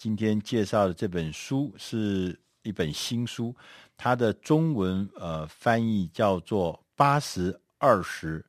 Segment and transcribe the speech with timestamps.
[0.00, 3.54] 今天介绍的这本书是一本新书，
[3.98, 8.42] 它的中文呃翻译叫做《八十二十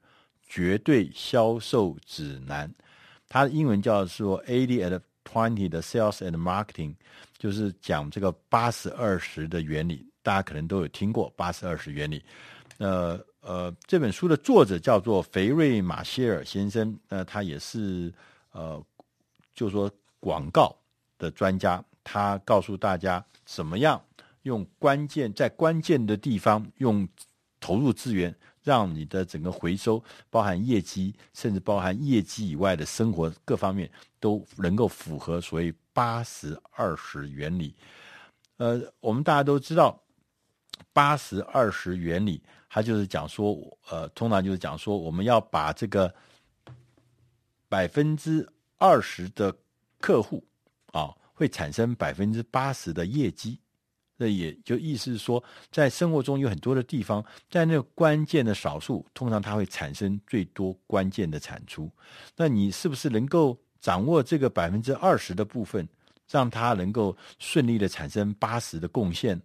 [0.47, 2.69] 绝对销售指南》，
[3.27, 6.95] 它的英文叫做 Eighty and Twenty 的 Sales and Marketing，
[7.37, 12.23] 就是讲这个八十二十的原理，大家可能都有听过八十二十原理。
[12.77, 18.09] 呃呃，这本书的作者叫做肥瑞马歇尔先生，那他也是
[18.53, 18.81] 呃，
[19.53, 19.91] 就说
[20.21, 20.73] 广告
[21.21, 24.03] 的专家，他告诉大家怎么样
[24.41, 27.07] 用关键在关键的地方用
[27.59, 33.87] 投入资源，让你的整个回收，包含业绩，甚至包含业绩以外的生活各方面，
[34.19, 37.75] 都能够符合所谓八十二十原理。
[38.57, 40.01] 呃，我们大家都知道
[40.91, 42.41] 八十二十原理。
[42.73, 43.53] 他就是讲说，
[43.89, 46.15] 呃，通常就是讲说，我们要把这个
[47.67, 49.53] 百分之二十的
[49.99, 50.41] 客户
[50.93, 53.59] 啊，会产生百分之八十的业绩。
[54.15, 61.89] 那也就意思是说，在生活中有很多的地方，在那个关键的少数，通常它会产生最多关键的产出。
[62.37, 65.89] 那你是不是能够掌握这个百分之二十的部分，
[66.29, 69.41] 让它能够顺利的产生八十的贡献？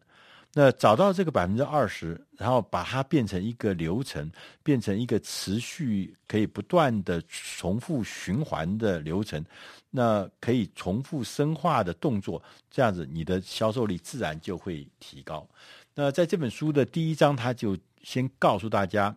[0.58, 9.44] 那找到这个百分之二十，然后把它变成一个流程，变成一个持续可以不断的重复循环的流程，
[9.90, 15.46] 那可以重复深化的动作，这样子你的销售力自然就会提高。
[15.94, 19.14] 那在这本书的第一章，他就先告诉大家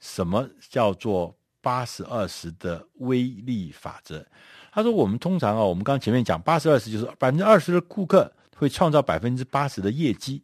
[0.00, 4.26] 什么叫做八十二十的威力法则。
[4.72, 10.42] 他说，我们通常啊，我们刚前面讲八十二十就是百分之二十的顾客会创造百分之八十的业绩。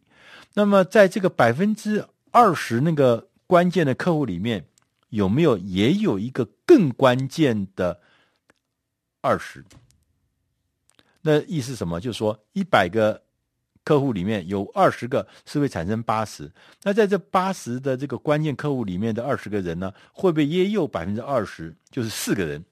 [0.55, 4.67] 那么，在这个百分之二十那个关键的客户里面，
[5.11, 8.01] 有没有也有一个更关键的
[9.21, 9.65] 二十？
[11.21, 12.01] 那意思什么？
[12.01, 13.23] 就是说，一百个
[13.85, 16.51] 客户里面有二十个是会产生八十。
[16.83, 21.75] 那在这八十的这个关键客户里面的二十个人呢，会不会也有百分之二十？
[21.91, 22.65] 就是四个人，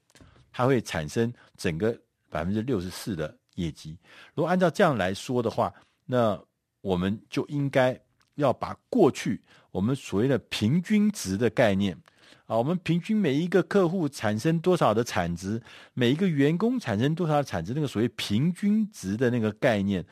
[0.52, 1.96] 他会产生整个
[2.28, 3.96] 百分之六十四的业绩。
[4.34, 5.72] 如果按照这样来说的话，
[6.04, 6.38] 那
[6.86, 8.00] 我们就应该
[8.36, 9.42] 要把过去
[9.72, 11.98] 我们所谓的平均值的概念
[12.46, 15.60] 啊，我们平均每一个客户产生多少的产值，
[15.94, 20.06] 每一个员工产生多少产值，那个所谓平均值的那个概念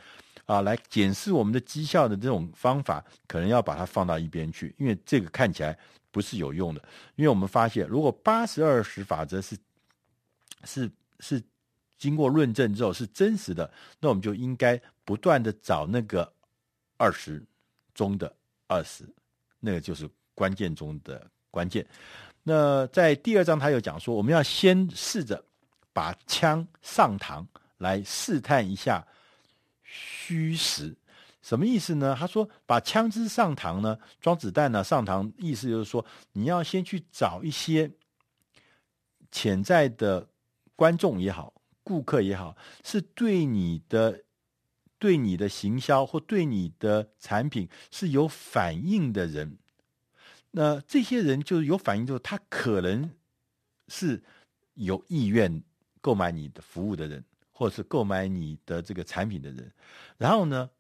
[0.47, 5.79] 啊，来检视我们的绩效的这种方法，可能要把它放到一边去，因为这个看起来
[6.11, 6.83] 不是有用的。
[7.15, 9.57] 因为我们发现，如果八十二十法则是
[10.65, 11.41] 是是
[11.97, 13.71] 经过论证之后是真实的，
[14.01, 16.33] 那我们就应该不断的找那个。
[16.97, 17.43] 二十
[17.95, 18.35] 中的
[18.67, 19.05] 二十，
[19.61, 21.87] 那个就是关键中的关键。
[22.43, 25.45] 那在第二章，他又讲说，我们要先试着
[25.93, 27.45] 把枪上膛，
[27.79, 29.07] 来试探一下
[29.83, 30.95] 虚实。
[31.43, 32.17] 什么意思呢？
[32.19, 37.91] 他说，把枪支上膛呢，装子弹呢上膛，意思就是说，你要先去找一些
[39.31, 40.27] 潜在的
[40.77, 44.23] 观众也好，顾客也好，是对你的。
[45.05, 49.59] 对你的行销或对你的产品是有反应的人，
[50.53, 53.11] 那这些人就是有反应之后，他可能
[53.89, 54.23] 是
[54.73, 55.63] 有意愿
[56.01, 57.23] 购买你的服务的人，
[57.53, 59.71] 或者是购买你的这个产品的人。
[60.17, 60.71] 然后呢，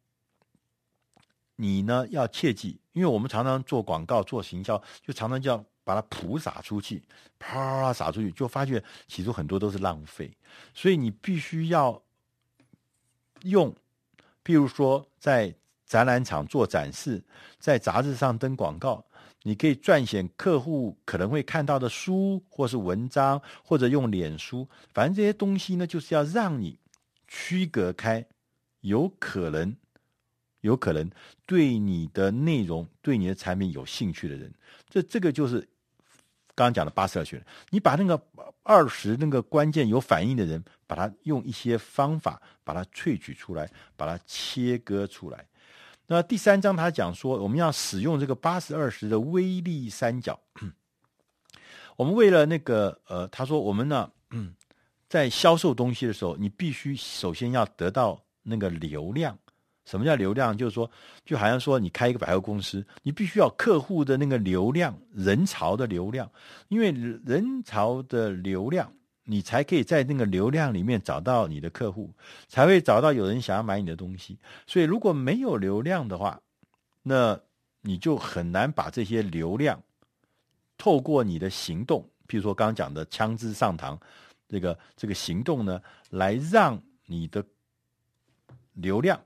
[1.56, 7.02] 你呢要切记，因为我们常常做广告、做行销，就常常叫把它普洒出去，
[7.38, 10.34] 啪洒出去，就发觉其中很多都是浪费。
[10.72, 12.02] 所以你必须要
[13.42, 13.76] 用。
[14.44, 15.54] 譬如说，在
[15.86, 17.22] 展览场做展示，
[17.58, 19.04] 在杂志上登广告，
[19.42, 26.78] 你可以撰写客户可能会看到的书，或是文章，或者用脸书，反正这些东西呢，就是要让你
[27.26, 28.24] 区隔开，
[28.80, 29.74] 有可能，
[30.60, 31.10] 有可能
[31.46, 34.52] 对你的内容、对你的产品有兴趣的人，
[34.88, 35.66] 这这个就是。
[36.54, 38.20] 刚刚讲的八十二学，你把那个
[38.62, 45.44] 二十那个关键有反应的人，把它用一些方法把它萃取出来，把它切割出来。
[46.06, 50.38] 那第三章他讲说，我们要使用这个八十二十的威力三角。
[51.96, 54.10] 我们为了那个呃，他说我们呢，
[55.08, 59.38] 在销售东西的时候，你必须首先要得到那个流量。
[59.84, 60.56] 什么叫流量？
[60.56, 60.90] 就是说，
[61.24, 66.30] 就好像说你开一个百货公司，你必须要客户的那个流量、人潮的流量，
[66.68, 68.92] 因为人潮的流量，
[69.24, 72.12] 你才可以在那个流量里面找到你的客户，
[72.48, 74.38] 才会找到有人想要买你的东西。
[74.66, 76.40] 所以如果没有流量的话，
[77.02, 77.38] 那
[77.82, 79.82] 你就很难把这些流量
[80.78, 83.98] 透过你的行动，譬如说刚刚讲的枪支上膛，
[84.48, 85.80] 这个这个行动呢，
[86.10, 87.44] 来让你的。
[88.76, 89.20] 流量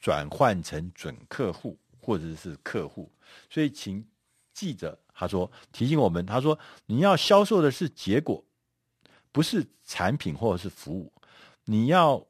[0.00, 3.10] 转换成准客户或者是客户。
[3.48, 4.04] 所以，请
[4.52, 8.44] 记着，他说提醒我们，他说你要销售的是结果，
[9.30, 11.12] 不是产品或者是服务。
[11.64, 12.26] 你要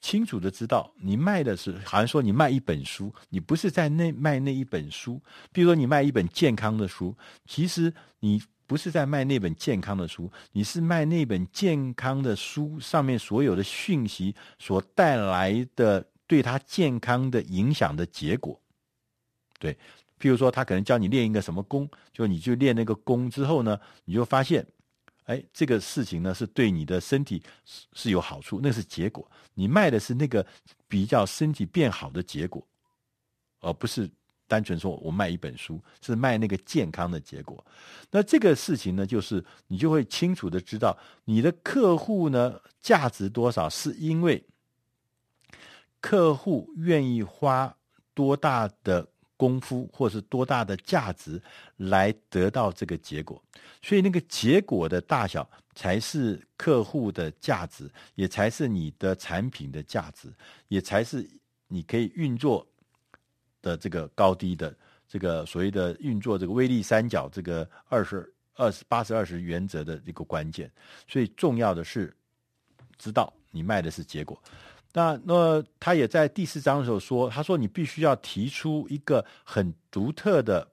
[0.00, 5.20] 清楚的知道，你卖的是，好像说你卖一本书，你不是在那卖那一本书。
[5.52, 7.16] 比如说，你卖一本健康的书，
[7.46, 18.56] 其实你不是在卖那本健康的书，你是卖那本健康的书上面所有的讯息所带来的对他健康的影响的结果。
[19.58, 19.74] 对，
[20.20, 24.64] 譬如说，他可能教你练一个什么功，就你就练那个功之后呢，你就发现，
[25.24, 29.28] 哎，这个事情呢是对你的身体是是有好处，那是结果。
[29.54, 30.46] 你卖的是那个
[30.86, 32.64] 比较身体变好的结果，
[33.58, 34.08] 而不是
[34.46, 37.66] 单纯说我卖一本书，是卖那个健康的结果。
[38.08, 44.40] 那这个事情呢，就是你就会清楚的知道，你的客户呢价值多少，是因为
[46.00, 47.76] 客户愿意花
[48.14, 49.06] 多大的。
[49.40, 51.40] 功夫或是多大的价值
[51.78, 53.42] 来得到这个结果，
[53.80, 60.30] 所以那个结果的大小才是客户的价值，也才是你的产品的价值，
[60.68, 61.26] 也才是
[61.68, 62.66] 你可以运作
[63.62, 64.76] 的这个高低的
[65.08, 70.70] 这个所谓的运作这个威力三角这个二十二十八十二十原则的一个关键。
[71.08, 72.14] 所以重要的是
[72.98, 74.38] 知道你卖的是结果。
[74.92, 80.66] 那那他也在第四章的时候说，他说你必须要提出一个很独特的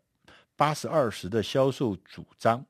[0.56, 2.66] 八十二十的销售主张。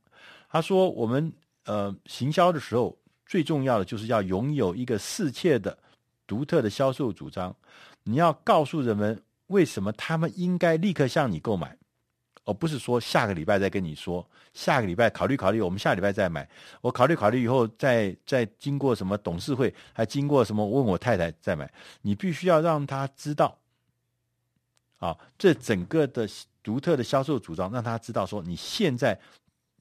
[0.50, 1.32] 他说我们
[1.66, 5.78] 呃行销的时候最重要的就是要拥有一个世切的
[6.26, 7.56] 独特的销售主张。
[8.04, 11.78] 你要告诉人们为什么他们应该立刻向你购买。
[12.48, 16.48] 而不是说下个礼拜再跟你说，下个礼拜考虑考虑，我们下礼拜再买。
[16.80, 21.70] 我考虑考虑以后再，再经过什么董事会，还经过什么问我太太再买。
[22.04, 23.60] 你必须要让他知道，
[25.00, 26.26] 啊，这整个的
[26.64, 29.20] 独特的销售主张，让他知道说你现在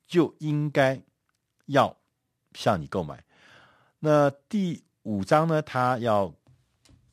[0.08, 1.00] 就应该
[1.66, 1.96] 要
[2.54, 3.22] 向你购买。
[4.00, 6.34] 那第五章呢，他要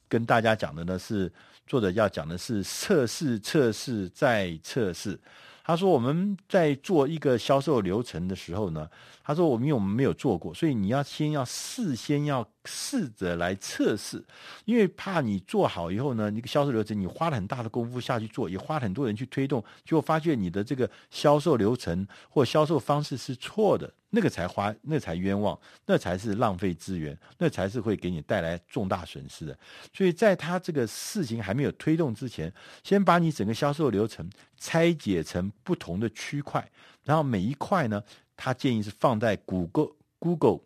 [0.09, 1.31] 跟大家讲的呢是。
[1.65, 5.19] 作者要讲的是测试、测试再测试。
[5.65, 8.85] 他说：“我们在做一个销售流程的时候呢，
[9.23, 14.23] 他说我们因为我们没有做过，所以你要先要事先要试着来测试，
[14.65, 29.57] 因为怕你做好以后呢，那个销售流程你花了很大的功夫下去做，也花了很多人去推动，结果发现你的这个销售流程或销售方式是错的。”那个才花，那才冤枉，那才是浪费资源，那才是会给你带来重大损失的。
[29.91, 36.63] 所以，在他这个事情还没有推动之前，先把你整个销售流程拆解成不同的区块，
[37.03, 38.03] 然后每一块呢，
[38.37, 39.89] 他建议是放在谷歌、
[40.19, 40.59] Google、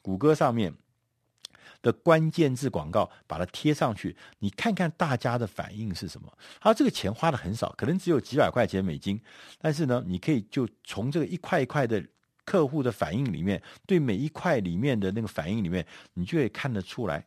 [0.00, 0.72] 谷歌上面
[1.84, 6.36] 的关键字广告，把它贴上去，你看看大家的反应是什么。
[6.60, 9.20] 他这个钱花的很少，可能只有几百块钱美金，
[9.60, 12.04] 但是呢，你可以就从这个一块一块的。
[12.46, 15.82] 客户的反应里面，对每一块里面的那个反应里面，
[16.12, 17.26] 你就会看得出来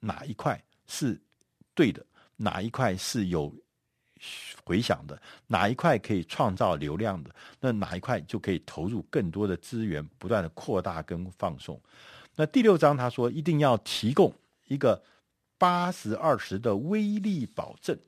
[0.00, 1.16] 哪一块是
[1.72, 2.04] 对的，
[2.34, 3.54] 哪一块是有
[4.64, 7.30] 回响的，哪一块可以创造流量的，
[7.60, 11.80] 那哪一块就可以投入更多的资源，不断的扩大跟放送。
[12.36, 14.32] 那第六章他说，一定要提供
[14.68, 15.02] 一个
[15.58, 17.98] 八十二十的威力保证。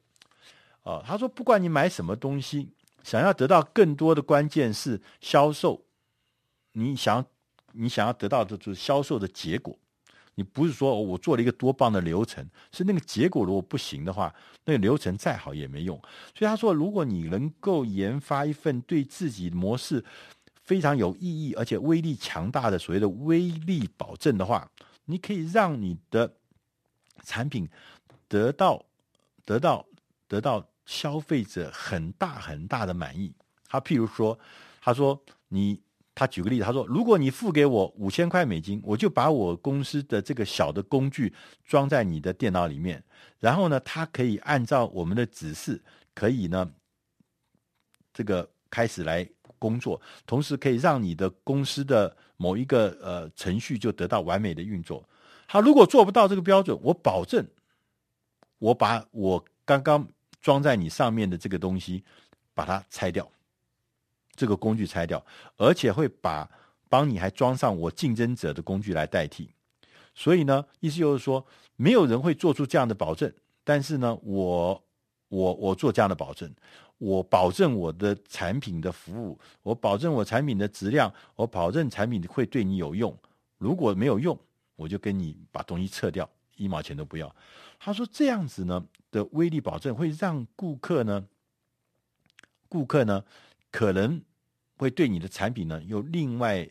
[0.82, 2.68] 啊、他说，不管你买什么东西，
[3.02, 5.82] 想要得到更多的关键是销售。
[6.72, 7.24] 你想，
[7.72, 9.76] 你想要得到的就是销售的结果。
[10.34, 14.32] 你不是说我做了一个多棒的流程，是那个结果如果不行的话，
[14.64, 16.00] 那个流程再好也没用。
[16.32, 20.04] 所以他说，如果你能够研发一份对自己模式
[20.68, 24.70] 非常有意义而且威力强大的所谓的威力保证的话，
[25.06, 26.30] 你可以让你的
[27.24, 27.66] 产品
[28.28, 28.84] 得到
[29.46, 29.86] 得到
[30.28, 33.32] 得到消费者很大很大的满意。
[33.66, 34.38] 他譬如说，
[34.80, 35.80] 他说你。
[36.20, 41.32] 他举个例子，他说：“如果你付给我五千块美金，我就把我公司的这个小的工具
[41.64, 43.00] 装在你的电脑里面，
[43.38, 45.80] 然后呢，他可以按照我们的指示，
[46.16, 46.72] 可以呢，
[48.12, 55.06] 这个开始来工作，同时可以让你的公司的某一个呃程序就得到完美的运作。
[55.46, 57.46] 他如果做不到这个标准，我保证，
[58.58, 60.08] 我把我刚刚
[60.40, 62.04] 装在你上面的这个东西
[62.54, 63.30] 把它拆掉。”
[64.38, 66.48] 这个工具拆掉，而且会把
[66.88, 69.50] 帮你还装上我竞争者的工具来代替，
[70.14, 73.34] 所以呢，意思就是说，没有人会做出这样的保证，
[73.64, 74.84] 但是呢，我
[75.26, 76.54] 我我做这样的保证，
[76.98, 83.16] 我保证我的产品的服务，我保证我产品的质量，我保证产品会对你有用。
[83.56, 84.38] 如果没有用，
[84.76, 87.34] 我就跟你把东西撤掉，一毛钱都不要。
[87.78, 91.26] 他说这样子呢的威力保证会让顾客呢，
[92.68, 93.24] 顾客呢
[93.70, 94.20] 可能
[94.76, 96.68] 会对你的产品呢有另外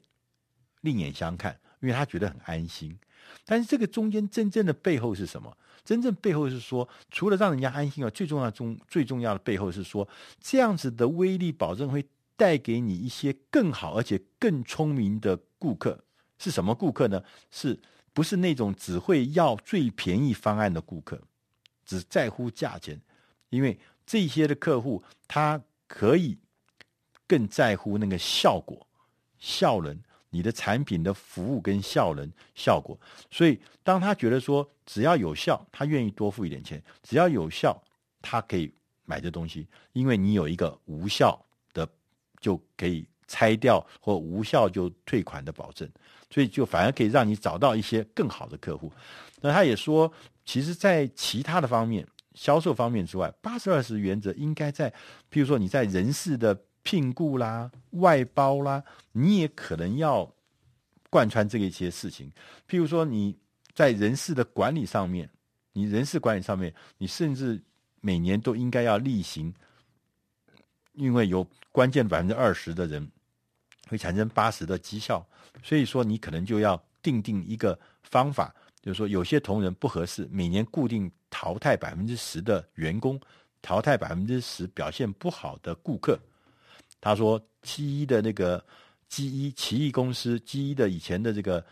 [0.82, 2.98] 另眼相看，因为他觉得很安心。
[3.46, 5.56] 但是这个中间真正的背后是什么？
[5.84, 10.08] 真正背后是说，除了让人家安心啊，最重要中最重要的背后是说，
[10.42, 12.06] 这样子的威力保证会
[12.36, 16.04] 带给你一些更好而且更聪明的顾客。
[16.38, 17.24] 是什么顾客呢？
[17.52, 17.80] 是
[18.14, 21.22] 不是那种只会要最便宜方案的顾客，
[21.86, 23.00] 只在乎价钱？
[23.50, 26.38] 因为这些的客户，他可以
[27.26, 28.86] 更在乎那个效果、
[29.40, 29.98] 效能，
[30.30, 33.00] 你的产品的服务跟效能、效果。
[33.32, 37.82] 所以，当他觉得说只要有效，他愿意多付一点钱；只要有效，
[38.22, 38.74] 他可以
[39.06, 41.40] 买这东西，因为你有一个无效
[41.74, 41.88] 的
[42.40, 45.90] 就可以拆掉，或无效就退款的保证。
[46.30, 48.92] 所以就反而可以让你找到一些更好的客户。
[49.40, 50.12] 那他也说，
[50.44, 54.90] 其实，在其他的方面，销售方面之外，八十二十原则应该在，
[55.32, 56.54] 譬如说你在人事的
[56.88, 60.34] 聘雇啦、外包啦，你也可能要
[61.10, 62.32] 贯穿这一些事情。
[62.66, 63.38] 譬如说你
[63.74, 65.30] 在人事的管理上面，
[65.74, 67.62] 你人事管理上面，你甚至
[68.00, 69.54] 每年都应该要例行，
[70.94, 73.12] 因为有关键百分之二十的人。
[73.90, 75.26] 会产生八十的绩效，
[75.64, 83.18] 所以说你可能就要定定一个方法，就是说有些同仁不合适，每年固定淘汰百分之十的员工，
[83.62, 86.20] 淘汰百分之十表现不好的顾客。
[87.00, 88.64] 他说，七一的那个
[89.08, 91.66] G 一奇异公司，G 一的以前的这个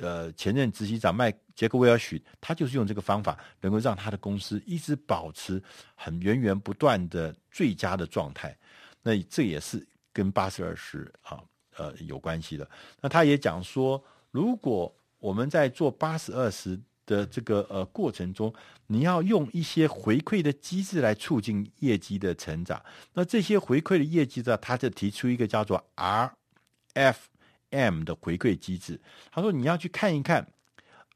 [0.00, 5.62] 呃前任执行长麦杰克威尔许，他就是用这个方法，能够让他的公司一直保持
[5.94, 8.56] 很源源不断的最佳的状态。
[9.02, 11.42] 那这也是跟八十二十啊。
[11.78, 12.66] 呃，有关系的。
[13.02, 18.52] 那他也讲说，如果我们在做八十二十的这个呃过程中，
[18.88, 22.82] 你要用一些回馈的机制来促进业绩的成长。
[23.14, 29.00] 那这些回馈的业绩呢，他就提出一个叫做 RFM 的回馈机制。
[29.30, 30.46] 他说你要去看一看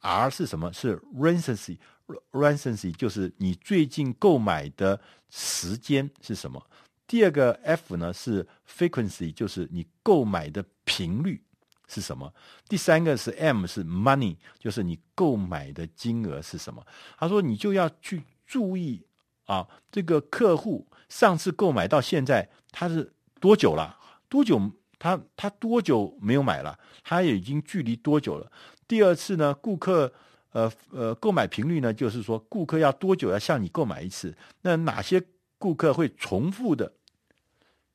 [0.01, 0.73] ，R 是什么？
[0.73, 6.65] 是 Recency，Recency 就是你最近购买的时间是什么？
[7.07, 11.43] 第二个 F 呢是 frequency，就是你购买的频率
[11.91, 12.33] 是什么？
[12.69, 16.87] 第三个是 M 是 money，就是你购买的金额是什么？
[17.19, 19.05] 他说你就要去注意
[19.47, 23.99] 啊，这个客户上次购买到现在他是多久了？
[24.29, 26.79] 多久他他多久没有买了？
[27.03, 28.51] 他也已经距离多久了？
[28.87, 30.13] 第二次呢，顾客
[30.53, 34.37] 呃呃购买频率呢，就是说顾客要多久要向你购买一次？
[34.63, 35.21] 那哪些
[35.59, 36.93] 顾客会重复的？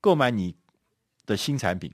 [0.02, 0.56] 购买你
[1.26, 1.92] 的新产品，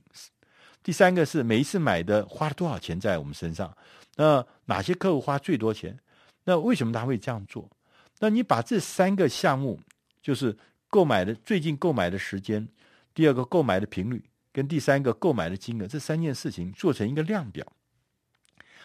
[0.82, 3.76] 第三个是每一次买的花了多少钱在我们身上？
[4.16, 5.98] 那哪些客户花最多钱？
[6.44, 7.70] 那为什么他会这样做？
[8.18, 9.80] 那你把这三个项目，
[10.20, 10.56] 就是
[10.88, 12.68] 购买的最近购买的时间，
[13.14, 14.22] 第二个购买的频率，
[14.52, 17.66] 跟第三个购买的金额，这三件事情做成一个量表，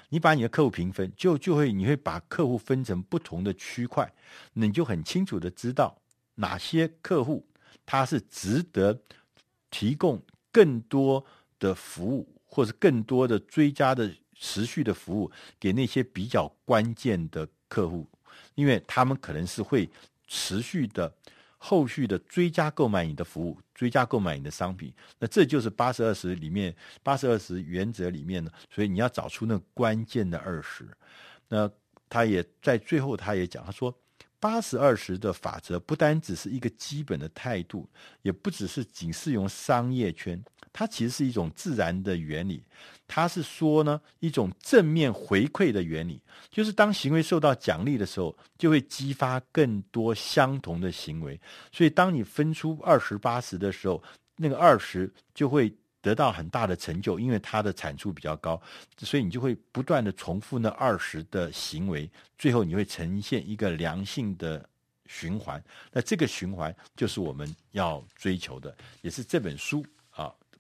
[0.10, 4.12] 你把你的客户评分，就就会你会把客户分成不同的区块，
[4.54, 6.00] 那你就很清楚的知道
[6.36, 7.46] 哪些客户。
[7.86, 9.00] 他是值得
[9.70, 11.26] 提供更多
[11.60, 18.08] 的服务，或者更多的追加的持续的服务给那些比较关键的客户，
[18.56, 19.90] 因为他们可能是会
[20.28, 21.12] 持续的、
[21.58, 24.94] 后续的追加购买你的服务、追加购买你的商品。
[25.20, 30.88] 那这就是八十二十里面八十二十原则里面呢，所以你要找出那关键的二十。
[31.48, 31.70] 那
[32.10, 33.94] 他也在最后，他也讲，他说。
[34.40, 37.90] 八十二十的法则不单只是一个基本的态度，
[38.22, 40.40] 也不只是仅适用商业圈，
[40.78, 42.64] 它其实是一种自然的原理。
[43.08, 51.40] 它是说呢，一种正面回馈的原理，就是当行为受到奖励的时候，就会激发更多相同的行为。
[51.72, 54.04] 所以，当你分出二十八十的时候，
[54.36, 55.74] 那个二十就会。
[56.00, 58.62] 得到很大的成就，因为它的产出比较高，
[59.00, 64.70] 所以你就会不断的重复那二十的行为，最后你会呈现一个良性的
[65.08, 65.62] 循环。
[65.92, 69.84] 那这个循环就是我们要追求的，也是这本书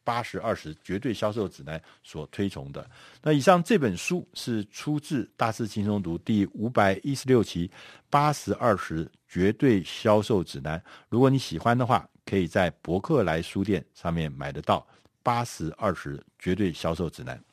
[0.08, 2.90] 八十二十绝对销售指南所推崇的。
[3.22, 7.70] 那以上这本书是出自《大师轻松读》第五百一十六期
[8.10, 10.82] 八十二十绝对销售指南。
[11.10, 14.88] 如果你喜欢的话，可以在博客来书店上面买得到。
[15.22, 17.38] 八十二十绝对销售指南。